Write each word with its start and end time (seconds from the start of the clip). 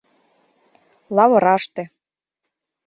—Лавыраште. 1.15 1.83